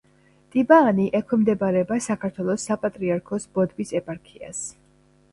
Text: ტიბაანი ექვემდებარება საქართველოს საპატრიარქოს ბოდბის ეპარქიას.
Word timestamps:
ტიბაანი 0.53 1.03
ექვემდებარება 1.17 1.97
საქართველოს 2.05 2.65
საპატრიარქოს 2.69 3.45
ბოდბის 3.59 3.93
ეპარქიას. 4.01 4.63